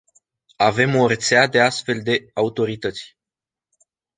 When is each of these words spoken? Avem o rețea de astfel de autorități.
Avem 0.57 0.95
o 0.97 1.07
rețea 1.07 1.47
de 1.47 1.61
astfel 1.61 2.01
de 2.03 2.29
autorități. 2.33 3.17